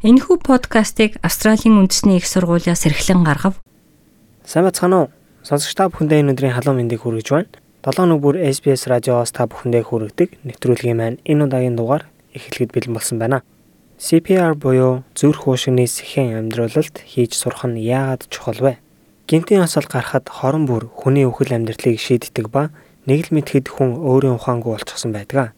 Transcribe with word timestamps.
Энэхүү 0.00 0.40
подкастыг 0.40 1.20
Австралийн 1.20 1.76
үндэсний 1.76 2.16
их 2.16 2.24
сургуулиас 2.24 2.88
эрхлэн 2.88 3.20
гаргав. 3.20 3.60
Сайн 4.48 4.64
бацгаана 4.64 4.96
уу? 4.96 5.08
Сонсогч 5.44 5.76
та 5.76 5.92
бүхэндээ 5.92 6.24
энэ 6.24 6.32
өдрийн 6.32 6.56
халуун 6.56 6.80
мэндийг 6.80 7.04
хүргэж 7.04 7.28
байна. 7.28 7.52
7 7.84 8.08
өнөг 8.08 8.20
бүр 8.24 8.40
SBS 8.40 8.88
радиоос 8.88 9.28
та 9.36 9.44
бүхэндээ 9.44 9.84
хүргэдэг 9.84 10.40
нэвтрүүлгийн 10.48 10.96
маань 10.96 11.20
энэ 11.28 11.44
удаагийн 11.44 11.76
дугаар 11.76 12.08
эхлэхэд 12.32 12.72
бэлэн 12.72 12.96
болсон 12.96 13.20
байна. 13.20 13.44
CPR 14.00 14.56
буюу 14.56 15.04
зүрх 15.12 15.44
хуушигны 15.44 15.84
сэхэн 15.84 16.48
амьдралалд 16.48 16.96
хийж 17.04 17.36
сурах 17.36 17.68
нь 17.68 17.84
яагаад 17.84 18.24
чухал 18.32 18.56
вэ? 18.56 18.80
Гинтийн 19.28 19.68
осол 19.68 19.84
гарахад 19.84 20.32
хорон 20.32 20.64
бүр 20.64 20.88
хүний 20.88 21.28
өхөл 21.28 21.52
амьдралыг 21.52 22.00
шийддэг 22.00 22.48
ба 22.48 22.72
нэг 23.04 23.28
л 23.28 23.36
мэдхэд 23.36 23.68
хүн 23.68 24.00
өөрийн 24.00 24.40
ухаангүй 24.40 24.80
болчихсон 24.80 25.12
байдаг. 25.12 25.52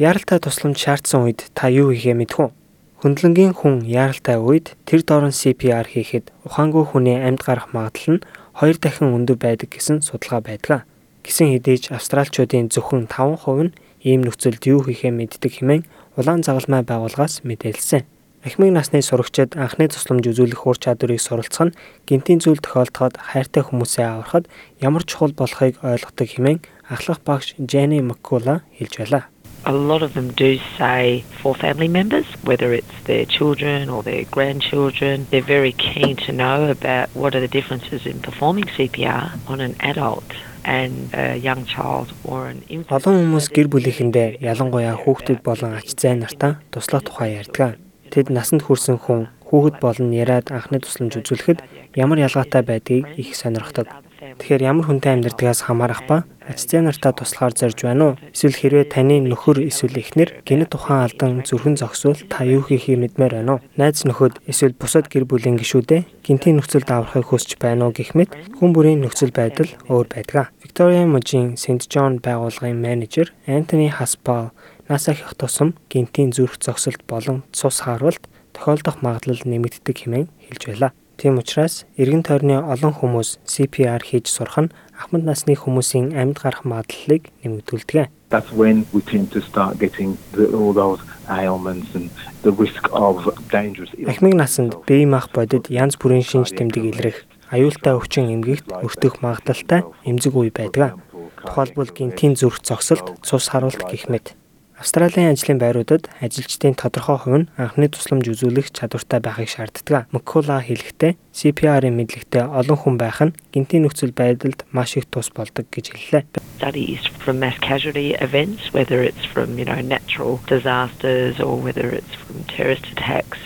Яралтай 0.00 0.40
тусламж 0.40 0.80
шаардсан 0.80 1.28
үед 1.28 1.52
та 1.52 1.68
юу 1.68 1.92
хийхээ 1.92 2.16
мэдэх 2.16 2.40
үү? 2.48 2.63
Хөндлөнгийн 3.02 3.52
хүн 3.58 3.82
яаралтай 3.84 4.38
үед 4.38 4.78
тэр 4.88 5.02
дорн 5.08 5.34
CPR 5.34 5.86
хийхэд 5.90 6.30
ухаангүй 6.46 6.84
хүний 6.94 7.18
амьд 7.18 7.42
гарах 7.42 7.74
магадлал 7.74 8.20
нь 8.20 8.24
2 8.60 8.78
дахин 8.78 9.10
өндөр 9.16 9.38
байдаг 9.40 9.68
гэсэн 9.74 9.98
судалгаа 10.06 10.40
байдаг. 10.44 10.86
Гисэн 11.24 11.50
хэдийч 11.52 11.90
австралчуудын 11.90 12.70
зөвхөн 12.70 13.10
5% 13.10 13.66
нь 13.66 13.74
ийм 14.04 14.20
нөхцөлд 14.24 14.62
юу 14.68 14.84
хийхээ 14.84 15.12
мэддэг 15.12 15.52
хэмээн 15.58 15.82
улаан 16.16 16.44
загалмай 16.46 16.82
байгууллагаас 16.84 17.42
мэдээлсэн. 17.48 18.04
Ахмыг 18.44 18.70
насны 18.76 19.00
сурагчид 19.00 19.56
анхны 19.56 19.88
тусламж 19.88 20.28
үзүүлэх 20.28 20.68
ур 20.68 20.76
чадварыг 20.76 21.16
суралцах 21.16 21.72
нь 21.72 21.76
гинтийн 22.04 22.44
зүйл 22.44 22.60
тохиолдоход 22.60 23.16
хайртай 23.16 23.64
хүмүүсээ 23.64 24.04
аврахад 24.04 24.44
ямар 24.84 25.08
чухал 25.08 25.32
болохыг 25.32 25.80
ойлгодог 25.80 26.28
хэмээн 26.28 26.60
ахлах 26.92 27.24
багш 27.24 27.56
Jenny 27.56 28.04
McCullough 28.04 28.60
хэлж 28.76 28.94
байлаа 29.00 29.33
a 29.66 29.72
lot 29.72 30.02
of 30.02 30.14
them 30.14 30.32
do 30.32 30.58
say 30.78 31.24
for 31.40 31.54
family 31.54 31.88
members, 31.88 32.26
whether 32.42 32.72
it's 32.72 33.02
their 33.04 33.24
children 33.24 33.88
or 33.88 34.02
their 34.02 34.24
grandchildren, 34.24 35.26
they're 35.30 35.42
very 35.42 35.72
keen 35.72 36.16
to 36.16 36.32
know 36.32 36.70
about 36.70 37.08
what 37.14 37.34
are 37.34 37.40
the 37.40 37.48
differences 37.48 38.06
in 38.06 38.20
performing 38.20 38.64
CPR 38.64 39.38
on 39.48 39.60
an 39.60 39.74
adult 39.80 40.24
and 40.64 41.10
a 41.14 41.36
young 41.36 41.64
child 41.64 42.12
or 42.24 42.48
an 42.48 42.62
infant. 42.68 43.04
Олон 43.04 43.20
хүмүүс 43.20 43.48
гэр 43.52 43.68
бүлийнхэндээ 43.72 44.40
ялангуяа 44.44 44.96
хүүхдүүд 44.96 45.40
болон 45.44 45.76
ач 45.80 45.92
зай 45.96 46.16
нартаа 46.16 46.60
туслах 46.72 47.04
тухай 47.04 47.36
ярьдаг. 47.40 47.76
Тэд 48.08 48.32
насанд 48.32 48.64
хүрсэн 48.64 48.96
хүн 49.00 49.28
хүүхэд 49.44 49.76
болон 49.80 50.08
яриад 50.12 50.48
анхны 50.52 50.80
тусламж 50.80 51.20
үзүүлэхэд 51.20 51.60
ямар 52.00 52.24
ялгаатай 52.24 52.62
байдгийг 52.64 53.12
их 53.20 53.36
сонирхдог. 53.36 53.88
Тэгэхээр 54.20 54.62
ямар 54.62 54.86
хүнтэй 54.86 55.12
амьдардгаас 55.18 55.66
хамаарах 55.66 56.02
ба 56.06 56.24
зээ 56.44 56.84
нартаа 56.84 57.12
туслахаар 57.16 57.54
зорж 57.56 57.78
байна 57.82 58.04
уу? 58.04 58.18
Эсвэл 58.30 58.56
хэрвээ 58.56 58.86
таны 58.92 59.18
нөхөр 59.24 59.64
эсвэл 59.66 59.98
эхнэр 59.98 60.44
гинэ 60.46 60.68
тухайн 60.68 61.08
алдан 61.08 61.32
зүрхэн 61.42 61.80
зогсвол 61.80 62.20
та 62.28 62.44
юу 62.44 62.62
хийхийг 62.62 63.00
мэдмээр 63.00 63.42
байна 63.42 63.52
уу? 63.58 63.64
Найз 63.80 64.04
нөхөд 64.04 64.44
эсвэл 64.46 64.76
бусад 64.76 65.08
гэр 65.08 65.24
бүлийн 65.24 65.56
гишүүдээ 65.58 66.22
гинтийн 66.22 66.60
нөхцөлд 66.60 66.88
аврахыг 66.92 67.32
хүсч 67.32 67.56
байна 67.58 67.88
уу 67.88 67.92
гэх 67.96 68.12
мэт 68.12 68.30
хүн 68.60 68.70
бүрийн 68.76 69.02
нөхцөл 69.02 69.32
байдал 69.32 69.72
өөр 69.88 70.06
байдаг. 70.12 70.52
Victoria 70.62 71.08
Mujin 71.08 71.56
St 71.56 71.88
John 71.88 72.20
байгууллагын 72.20 72.76
менежер 72.76 73.32
Anthony 73.48 73.88
Haspel 73.88 74.52
насаа 74.88 75.16
хөх 75.16 75.34
тусам 75.34 75.74
гинтийн 75.88 76.30
зүрх 76.30 76.60
зогсолт 76.60 77.02
болон 77.08 77.42
цус 77.52 77.80
харуулт 77.82 78.20
тохиолдох 78.52 79.00
магадлал 79.02 79.40
нэмэгддэг 79.44 79.96
хэмээн 79.96 80.28
хэлж 80.48 80.62
байлаа. 80.68 80.92
Тийм 81.16 81.38
учраас 81.38 81.86
эргэн 81.96 82.22
тойрны 82.26 82.58
олон 82.58 82.92
хүмүүс 82.98 83.38
CPR 83.46 84.02
хийж 84.02 84.26
сурах 84.26 84.58
нь 84.66 84.74
ахмад 84.98 85.22
насны 85.22 85.54
хүмүүсийн 85.54 86.12
амьд 86.18 86.42
гарах 86.42 86.66
магадлалыг 86.66 87.30
нэмэгдүүлдэг. 87.42 88.10
That's 88.34 88.50
when 88.50 88.82
we 88.90 89.00
tend 89.06 89.30
to 89.30 89.40
start 89.40 89.78
getting 89.78 90.18
the, 90.34 90.50
all 90.50 90.74
those 90.74 90.98
ailments 91.30 91.94
and 91.94 92.10
the 92.42 92.50
risk 92.50 92.90
of 92.90 93.22
dangerous 93.50 93.94
Ахмад 94.10 94.34
насанд 94.34 94.74
бие 94.86 95.06
мах 95.06 95.30
бодит 95.30 95.70
янз 95.70 95.94
бүрийн 95.96 96.26
шинж 96.26 96.50
тэмдэг 96.50 96.84
илрэх, 96.90 97.22
аюултай 97.54 97.94
өвчин 97.94 98.34
эмгэгт 98.34 98.74
өртөх 98.82 99.22
магадлалтай 99.22 99.86
эмзэг 100.02 100.34
үе 100.34 100.50
байдаг. 100.50 100.98
Тухайлбал 101.46 101.90
гинтийн 101.94 102.34
зүрх 102.34 102.58
зогсолт, 102.66 103.22
цус 103.22 103.48
харуулт 103.48 103.86
гэх 103.86 104.10
мэт. 104.10 104.34
Австралийн 104.74 105.30
ажлын 105.30 105.62
байруудад 105.62 106.10
ажилчдын 106.18 106.74
тодорхой 106.74 107.18
хувь 107.22 107.38
нь 107.46 107.50
анхны 107.54 107.86
тусламж 107.86 108.26
үзүүлэх 108.26 108.74
чадвартай 108.74 109.22
байхыг 109.22 109.46
шаарддаг. 109.46 110.10
Маккула 110.10 110.58
хэлэхдээ 110.66 111.14
CPR-ын 111.30 111.94
мэдлэгтэй 111.94 112.42
олон 112.42 112.78
хүн 112.82 112.96
байх 112.98 113.22
нь 113.22 113.36
гинтийн 113.54 113.86
нөхцөл 113.86 114.10
байдалд 114.10 114.66
маш 114.74 114.98
их 114.98 115.06
тус 115.06 115.30
болдог 115.30 115.70
гэж 115.70 115.94
хэллээ. 115.94 116.26
Studies 116.58 117.06
from 117.22 117.38
mass 117.38 117.54
casualty 117.62 118.18
events 118.18 118.74
whether 118.74 118.98
it's 118.98 119.22
from 119.22 119.54
you 119.54 119.64
know 119.64 119.78
natural 119.78 120.42
disasters 120.50 121.38
or 121.38 121.54
whether 121.54 121.86
it's 121.94 122.14
from 122.18 122.42
terrorist 122.50 122.90
attacks 122.90 123.38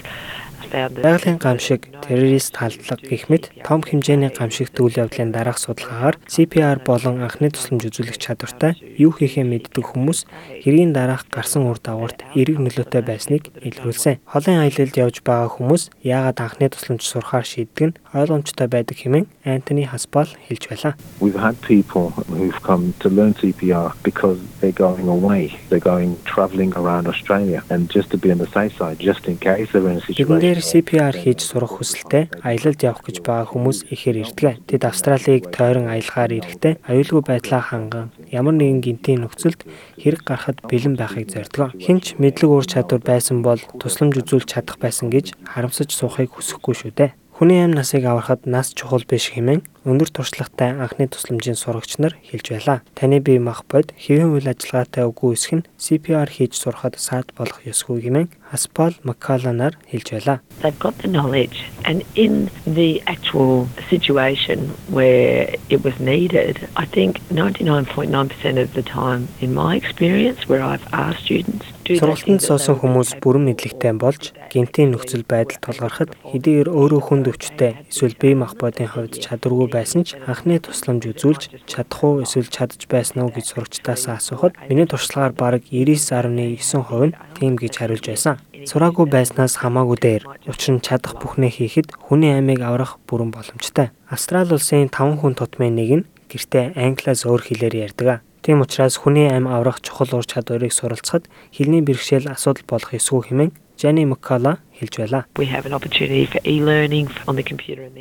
Байгалийн 0.67 1.39
гамшиг, 1.39 1.87
террорист 2.03 2.59
халдлага 2.59 3.07
гэх 3.07 3.31
мэт 3.31 3.55
том 3.63 3.81
хэмжээний 3.87 4.35
гамшигт 4.35 4.75
үйл 4.83 5.07
явдлын 5.07 5.31
дараах 5.31 5.59
судалгаагаар 5.63 6.19
CPR 6.27 6.83
болон 6.83 7.23
анхны 7.23 7.49
тусламж 7.55 7.87
үзүүлэх 7.87 8.19
чадвартай 8.19 8.75
юу 8.99 9.15
хийхээ 9.15 9.47
мэддэг 9.47 9.87
хүмүүс 9.87 10.27
хэргийн 10.67 10.91
дараах 10.93 11.31
гарсан 11.31 11.71
үр 11.71 11.79
дагаварт 11.79 12.27
эерэг 12.35 12.59
нөлөөтэй 12.59 13.03
байсныг 13.07 13.55
илрүүлсэн. 13.63 14.19
Холын 14.27 14.67
аялалд 14.67 14.95
явж 14.99 15.23
байгаа 15.23 15.49
хүмүүс 15.55 15.83
яагаад 16.03 16.39
анхны 16.43 16.67
тусламж 16.75 17.07
сурахаар 17.07 17.47
шийддэг 17.47 17.95
нь 17.95 17.97
ойлгомжтой 18.15 18.69
байдаг 18.69 18.97
хэмээн 18.99 19.27
Антони 19.45 19.85
Хаспал 19.85 20.29
хэлж 20.49 20.65
байлаа. 20.69 20.95
We've 21.21 21.37
had 21.37 21.57
people 21.61 22.11
who've 22.29 22.63
come 22.63 22.95
to 23.01 23.09
learn 23.09 23.35
CPR 23.35 23.93
because 24.03 24.39
they're 24.61 24.73
going 24.73 25.09
away. 25.09 25.59
They're 25.69 25.85
going 25.85 26.17
traveling 26.25 26.73
around 26.77 27.07
Australia 27.07 27.63
and 27.69 27.91
just 27.91 28.11
to 28.11 28.19
be 28.19 28.33
on 28.33 28.39
the 28.39 28.49
safe 28.49 28.77
side 28.77 28.99
just 28.99 29.29
in 29.29 29.37
case 29.39 29.69
they're 29.73 29.89
in 29.89 29.99
a 29.99 30.01
situation 30.01 30.39
Тэрээр 30.39 30.61
CPR 30.65 31.15
хийж 31.19 31.41
сурах 31.45 31.77
хүсэлтэй 31.77 32.31
аялалд 32.43 32.81
явах 32.81 33.05
гэж 33.05 33.21
байгаа 33.21 33.47
хүмүүс 33.53 33.93
ихээр 33.93 34.23
ирдэг. 34.25 34.65
Тэд 34.65 34.83
Австралиг 34.89 35.53
тойрон 35.53 35.93
аялахаар 35.93 36.33
ирэхдээ 36.39 36.81
аюулгүй 36.89 37.23
байдлаа 37.29 37.63
ханган 37.63 38.09
ямар 38.33 38.55
нэгэн 38.57 38.81
гинтийн 38.81 39.27
нөхцөлд 39.27 39.69
хэрэг 40.01 40.23
гарахад 40.25 40.65
бэлэн 40.65 40.97
байхыг 40.97 41.29
зордгоо. 41.29 41.77
Хинч 41.77 42.17
мэдлэг 42.17 42.51
ур 42.51 42.65
чадвар 42.65 43.03
байсан 43.05 43.43
бол 43.45 43.61
тусламж 43.81 44.23
үзүүлж 44.23 44.49
чадах 44.57 44.79
байсан 44.81 45.13
гэж 45.13 45.37
харамсаж 45.45 45.91
суухыг 45.93 46.33
хүсэхгүй 46.33 46.75
шүү 46.75 46.93
дээ. 46.97 47.13
Хүний 47.39 47.63
амь 47.63 47.71
насыг 47.71 48.03
аврахад 48.03 48.47
нас 48.51 48.75
чухал 48.75 49.07
биш 49.07 49.31
хэмээн 49.31 49.63
өндөр 49.89 50.11
туршлагатай 50.13 50.77
анхны 50.77 51.09
тусламжийн 51.09 51.57
сурагч 51.57 51.97
нар 51.99 52.15
хэлж 52.29 52.47
байлаа. 52.53 52.79
Таны 52.95 53.19
бие 53.25 53.41
мах 53.41 53.65
бод 53.65 53.97
хэвэн 53.97 54.37
үйл 54.37 54.53
ажиллагаатай 54.53 55.09
үгүй 55.09 55.33
эсэх 55.33 55.53
нь 55.57 55.69
CPR 55.81 56.29
хийж 56.29 56.53
сурахад 56.61 57.01
саад 57.01 57.33
болох 57.33 57.65
ёсгүй 57.65 58.05
хэмээн 58.05 58.29
Аспал 58.53 58.95
Маккаланаар 59.05 59.75
хэлж 59.89 60.09
байлаа. 60.13 60.39
They've 60.61 60.79
got 60.79 60.99
the 61.01 61.09
knowledge 61.09 61.65
and 61.85 62.05
in 62.15 62.51
the 62.65 63.01
actual 63.07 63.69
situation 63.89 64.73
where 64.93 65.57
it 65.69 65.85
was 65.85 65.97
needed, 66.01 66.69
I 66.77 66.85
think 66.85 67.21
99.9% 67.33 68.61
of 68.61 68.75
the 68.75 68.83
time 68.83 69.29
in 69.41 69.55
my 69.55 69.77
experience 69.77 70.49
where 70.49 70.63
I've 70.63 70.87
asked 70.93 71.25
students 71.25 71.67
Сургалтанд 71.89 72.45
суусан 72.45 72.77
хүмүүс 72.77 73.17
бүрэн 73.25 73.49
мэдлэгтэй 73.49 73.97
болж 73.97 74.37
гинтийн 74.53 74.93
нөхцөл 74.93 75.25
байдал 75.25 75.57
тулгархад 75.65 76.13
хэдийгээр 76.21 76.69
өөрөө 76.69 77.01
хүнд 77.01 77.33
өвчтэй 77.33 77.81
эсвэл 77.89 78.13
бие 78.21 78.37
махбодын 78.37 78.93
хувьд 78.93 79.17
чадваргүй 79.17 79.73
байсан 79.79 80.03
ч 80.03 80.19
анхны 80.27 80.59
тусламж 80.59 81.07
үзүүлж 81.15 81.43
чадах 81.71 82.03
уу 82.03 82.27
эсвэл 82.27 82.51
чадж 82.51 82.91
байсан 82.91 83.23
уу 83.23 83.31
гэж 83.31 83.47
сурагчдаас 83.55 84.11
асуухад 84.11 84.59
миний 84.67 84.91
туршлагаар 84.91 85.33
бараг 85.39 85.63
99.9% 85.71 87.07
нь 87.07 87.17
тийм 87.39 87.55
гэж 87.55 87.73
хариулж 87.79 88.07
байсан. 88.11 88.43
Сураагүй 88.67 89.07
байснаас 89.07 89.55
хамаагүй 89.63 89.99
дээр 90.03 90.23
учир 90.51 90.75
нь 90.75 90.83
чадах 90.83 91.15
бүхнээ 91.23 91.53
хийхэд 91.55 91.95
хүний 91.95 92.35
амийг 92.35 92.61
аврах 92.67 92.99
бүрэн 93.07 93.31
боломжтой. 93.31 93.95
Австрали 94.11 94.59
улсын 94.59 94.91
5 94.91 95.23
хүн 95.23 95.39
тутмын 95.39 95.79
нэг 95.79 95.91
нь 96.03 96.09
гэртээ 96.27 96.75
англиас 96.75 97.23
өөр 97.23 97.43
хэлээр 97.47 97.75
ярьдаг. 97.87 98.27
Тийм 98.43 98.61
учраас 98.65 98.97
хүний 98.97 99.29
амь 99.29 99.49
аврах 99.49 99.81
чухал 99.81 100.11
ур 100.15 100.27
чадварыг 100.27 100.73
суралцахад 100.73 101.29
хэлний 101.53 101.83
бэрхшээл 101.83 102.33
асуудал 102.33 102.65
болох 102.69 102.95
эсгүй 102.95 103.23
хэмээн 103.29 103.53
Jenny 103.79 104.05
McCullough 104.11 104.59
хэлж 104.75 104.95
and 104.99 105.15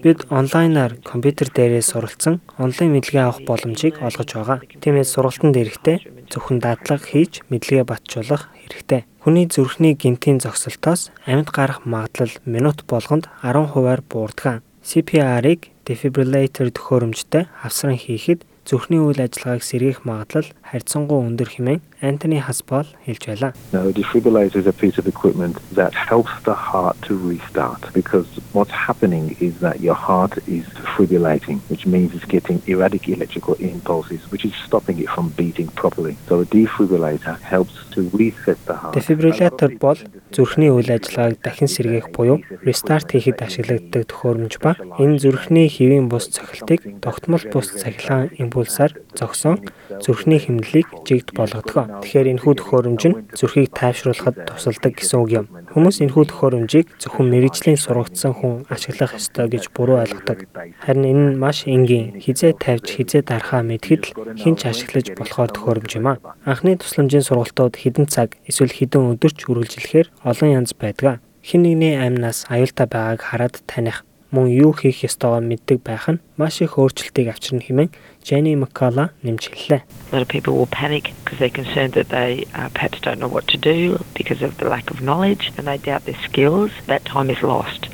Бид 0.02 0.20
онлайнаар 0.34 0.98
компьютер 1.06 1.48
дээрээ 1.54 1.86
суралцсан 1.86 2.42
онлайн 2.58 2.98
мэдлэгээ 2.98 3.22
авах 3.22 3.46
боломжийг 3.46 4.02
олгож 4.02 4.30
байгаа. 4.34 4.58
Тиймээс 4.82 5.14
сургалтанд 5.14 5.54
ирэхдээ 5.54 5.98
зөвхөн 6.34 6.58
дадлага 6.66 7.06
хийж 7.06 7.46
мэдлэгээ 7.54 7.86
батжуулах 7.86 8.50
хэрэгтэй. 8.58 9.06
Хүний 9.22 9.46
зүрхний 9.46 9.94
гинтийн 9.94 10.42
зогсолтоос 10.42 11.14
амьд 11.30 11.54
гарах 11.54 11.86
магадлал 11.86 12.34
минут 12.50 12.82
болгонд 12.90 13.30
10 13.46 13.70
хувиар 13.70 14.02
буурдаг. 14.02 14.66
CPR-ыг 14.82 15.70
defibrillator 15.86 16.74
төхөөрөмжтэй 16.74 17.46
хавсран 17.62 18.02
хийхэд 18.02 18.42
зүрхний 18.68 19.00
үйл 19.00 19.24
ажиллагааг 19.24 19.64
сэргээх 19.64 20.04
магадлал 20.04 20.50
харьцангуй 20.60 21.24
өндөр 21.24 21.50
хэмээн 21.56 21.82
Антони 22.02 22.40
Хаспал 22.40 22.86
хэлж 23.06 23.26
байлаа. 23.26 23.54
No, 23.74 23.92
defibrillator 23.92 24.60
is 24.60 24.68
a 24.68 24.74
piece 24.74 25.00
of 25.00 25.08
equipment 25.08 25.58
that 25.74 25.94
helps 25.96 26.32
the 26.44 26.54
heart 26.54 26.96
to 27.08 27.18
restart 27.18 27.82
because 27.94 28.28
what's 28.54 28.72
happening 28.72 29.36
is 29.40 29.60
that 29.66 29.82
your 29.82 29.96
heart 29.96 30.38
is 30.48 30.66
defibrillating, 30.78 31.60
which 31.70 31.88
means 31.88 32.14
it's 32.14 32.26
getting 32.26 32.62
erratic 32.68 33.10
electrical 33.10 33.56
impulses, 33.56 34.22
which 34.32 34.46
is 34.46 34.54
stopping 34.68 35.00
it 35.00 35.10
from 35.10 35.30
beating 35.30 35.70
properly. 35.70 36.16
So 36.28 36.42
a 36.42 36.46
defibrillator 36.46 37.40
helps 37.42 37.74
to 37.94 38.10
reset 38.14 38.60
the 38.68 38.76
heart. 38.76 38.94
Defibrillator 38.94 39.70
бол 39.80 39.98
зүрхний 40.30 40.70
үйл 40.70 40.94
ажиллагааг 40.94 41.42
дахин 41.42 41.66
сэргээх 41.68 42.14
буюу 42.14 42.46
restart 42.62 43.10
хийхэд 43.10 43.42
ашиглагддаг 43.42 44.06
төхөөрөмж 44.06 44.54
ба 44.62 44.78
энэ 45.02 45.18
зүрхний 45.18 45.66
хэвийн 45.66 46.10
бус 46.14 46.30
цохилтыг 46.30 47.02
тогтмол 47.02 47.42
бус 47.50 47.74
цахилгаан 47.74 48.38
импульсаар 48.38 48.94
зогсоон 49.18 49.66
зүрхний 49.98 50.38
хэмнэлийг 50.38 50.88
жигд 51.08 51.34
болгодог. 51.34 51.87
Тэгэхээр 51.88 52.32
энэхүү 52.36 52.54
төхөөрөмж 52.60 53.04
нь 53.08 53.18
зүрхийг 53.38 53.72
тайвшруулахад 53.72 54.36
тусалдаг 54.48 54.94
гэсэн 55.00 55.18
үг 55.24 55.30
юм. 55.40 55.46
Хүмүүс 55.74 56.04
энэхүү 56.04 56.24
төхөөрөмжийг 56.30 56.88
зөвхөн 57.02 57.28
мэрэгжлийн 57.32 57.80
сургагдсан 57.80 58.34
хүн 58.38 58.54
ашиглах 58.68 59.16
ёстой 59.18 59.48
гэж 59.48 59.72
буруу 59.72 60.04
ойлгодог. 60.04 60.48
Харин 60.84 61.06
энэ 61.08 61.24
нь 61.34 61.40
маш 61.40 61.64
энгийн, 61.66 62.20
хизээ 62.20 62.60
тавьж 62.60 62.86
хизээ 62.92 63.24
дарахаа 63.24 63.64
мэдхэд 63.64 64.04
л 64.04 64.16
хинч 64.36 64.68
ашиглаж 64.68 65.16
болохоор 65.16 65.52
төхөөрөмж 65.56 65.92
юм 65.98 66.08
а. 66.12 66.20
Анхны 66.44 66.76
тусламжийн 66.76 67.26
сургалтууд 67.26 67.80
хідэн 67.80 68.08
цаг 68.12 68.36
эсвэл 68.50 68.76
хідэн 68.76 69.16
өдөрч 69.16 69.48
үргэлжлэхээр 69.48 70.08
олон 70.28 70.50
янз 70.64 70.76
байдаг. 70.76 71.24
Хин 71.48 71.64
нэгний 71.64 71.96
амнаас 71.96 72.44
аюултай 72.52 72.88
байгааг 72.92 73.22
хараад 73.24 73.56
таних 73.72 74.04
мөн 74.32 74.48
юу 74.52 74.72
хийх 74.76 75.08
ёстойгоо 75.08 75.40
мэддэг 75.40 75.80
байх 75.84 76.12
нь 76.12 76.22
маш 76.36 76.60
их 76.62 76.76
өөрчлөлтийг 76.78 77.32
авчирна 77.32 77.64
хэмээн 77.64 77.92
Jenny 78.28 78.60
McCullough 78.60 79.16
нэмж 79.24 79.44
хэллээ. 79.48 79.82
Lot 80.12 80.22
of 80.22 80.28
people 80.28 80.54
will 80.60 80.68
panic 80.68 81.16
because 81.24 81.40
they're 81.40 81.50
concerned 81.64 81.94
that 81.96 82.10
they 82.12 82.44
uh, 82.52 82.68
perhaps 82.76 83.00
don't 83.00 83.20
know 83.24 83.32
what 83.32 83.48
to 83.48 83.58
do 83.58 84.04
because 84.20 84.44
of 84.44 84.58
the 84.60 84.68
lack 84.68 84.92
of 84.92 85.00
knowledge 85.00 85.52
and 85.56 85.64
they 85.68 85.78
doubt 85.80 86.04
their 86.04 86.20
skills. 86.28 86.72
That 86.92 87.06
time 87.06 87.30
is 87.32 87.42
lost. 87.42 87.88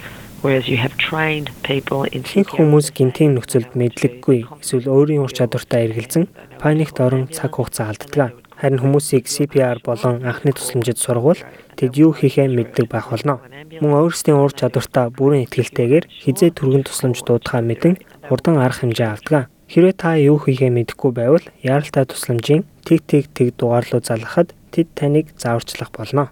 Whereas 0.43 0.67
you 0.67 0.77
have 0.77 0.97
trained 0.97 1.51
people 1.63 2.03
in 2.11 2.27
Их 2.35 2.51
хүмүүс 2.51 2.91
гинтийн 2.91 3.31
нөхцөлд 3.37 3.79
мэдлэггүй 3.79 4.43
эсвэл 4.59 4.91
өөрийн 4.91 5.23
ур 5.23 5.31
чадвартай 5.31 5.87
эргэлзэн 5.87 6.27
паникт 6.59 6.99
орон 6.99 7.31
цаг 7.31 7.55
хугацаа 7.55 7.95
алддаг. 7.95 8.42
Харин 8.63 8.79
хүмүүсийг 8.79 9.27
CPR 9.27 9.83
болон 9.83 10.23
анхны 10.23 10.55
тусламжид 10.55 10.95
сургуул 10.95 11.35
тэд 11.75 11.99
юу 11.99 12.15
хийхээ 12.15 12.47
мэддэг 12.47 12.87
байх 12.87 13.11
болно. 13.11 13.43
Мөн 13.83 14.07
өөрсдийн 14.07 14.39
ур 14.39 14.55
чадвартаа 14.55 15.11
бүрэн 15.11 15.43
итгэлтэйгээр 15.51 16.07
хизээ 16.07 16.55
түргэн 16.55 16.87
тусламж 16.87 17.27
дуудахаа 17.27 17.59
мэдэн 17.59 17.99
хурдан 18.23 18.63
арга 18.63 18.87
хэмжээ 18.87 19.09
авдаг. 19.11 19.51
Хэрвээ 19.67 19.95
та 19.99 20.15
юу 20.15 20.39
хийхээ 20.39 20.71
мэдэхгүй 20.71 21.11
байвал 21.11 21.43
яаралтай 21.59 22.07
тусламжийн 22.07 22.63
тэг 22.87 23.03
тэг 23.03 23.35
тэг 23.35 23.51
дугаар 23.59 23.83
руу 23.83 23.99
залгахад 23.99 24.55
тэд 24.71 24.87
таныг 24.95 25.35
зааварчлах 25.35 25.91
болно. 25.91 26.31